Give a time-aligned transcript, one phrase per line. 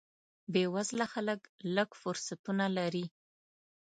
[0.53, 1.41] بې وزله خلک
[1.75, 3.05] لږ فرصتونه لري.